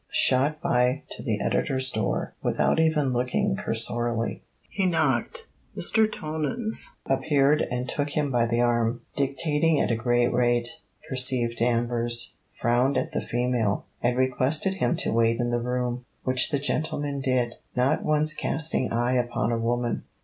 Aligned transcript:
shot 0.09 0.59
by 0.61 1.03
to 1.11 1.21
the 1.21 1.39
editor's 1.39 1.91
door, 1.91 2.33
without 2.41 2.79
even 2.79 3.13
looking 3.13 3.55
cursorily. 3.55 4.41
He 4.67 4.87
knocked. 4.87 5.45
Mr. 5.77 6.11
Tonans 6.11 6.95
appeared 7.05 7.61
and 7.61 7.87
took 7.87 8.09
him 8.09 8.31
by 8.31 8.47
the 8.47 8.61
arm, 8.61 9.01
dictating 9.15 9.79
at 9.79 9.91
a 9.91 9.95
great 9.95 10.33
rate; 10.33 10.79
perceived 11.07 11.59
Danvers, 11.59 12.33
frowned 12.51 12.97
at 12.97 13.11
the 13.11 13.21
female, 13.21 13.85
and 14.01 14.17
requested 14.17 14.73
him 14.73 14.95
to 14.97 15.13
wait 15.13 15.39
in 15.39 15.51
the 15.51 15.61
room, 15.61 16.03
which 16.23 16.49
the 16.49 16.57
gentleman 16.57 17.19
did, 17.21 17.53
not 17.75 18.03
once 18.03 18.33
casting 18.33 18.91
eye 18.91 19.13
upon 19.13 19.51
a 19.51 19.57
woman. 19.59 20.01